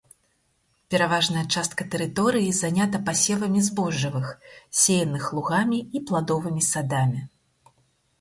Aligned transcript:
Пераважная 0.93 1.41
частка 1.57 1.81
тэрыторыі 1.95 2.47
занята 2.59 3.01
пасевамі 3.09 3.61
збожжавых, 3.67 4.31
сеяных 4.85 5.27
лугамі 5.35 5.79
і 6.01 6.03
пладовымі 6.09 6.63
садамі. 6.71 7.21